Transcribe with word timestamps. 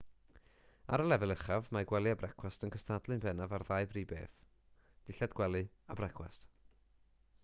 ar 0.95 1.01
y 1.01 1.03
lefel 1.09 1.33
uchaf 1.33 1.67
mae 1.75 1.87
gwely 1.91 2.13
a 2.13 2.17
brecwast 2.21 2.65
yn 2.67 2.73
cystadlu'n 2.75 3.21
bennaf 3.27 3.53
ar 3.59 3.67
ddau 3.67 3.89
brif 3.93 4.09
beth 4.13 4.41
dillad 5.11 5.39
gwely 5.41 5.63
a 5.69 5.99
brecwast 6.01 6.51